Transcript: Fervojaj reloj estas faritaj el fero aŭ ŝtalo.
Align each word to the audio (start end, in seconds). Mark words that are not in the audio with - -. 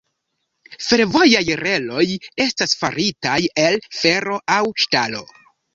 Fervojaj 0.85 1.43
reloj 1.61 2.07
estas 2.49 2.75
faritaj 2.83 3.39
el 3.69 3.81
fero 4.01 4.45
aŭ 4.59 4.63
ŝtalo. 4.85 5.29